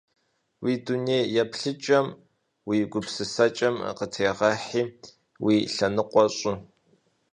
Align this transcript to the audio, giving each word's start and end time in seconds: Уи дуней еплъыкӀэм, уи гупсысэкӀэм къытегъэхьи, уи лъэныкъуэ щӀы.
Уи 0.63 0.73
дуней 0.85 1.25
еплъыкӀэм, 1.41 2.07
уи 2.67 2.77
гупсысэкӀэм 2.91 3.75
къытегъэхьи, 3.97 4.83
уи 5.45 5.55
лъэныкъуэ 5.73 6.25
щӀы. 6.37 6.53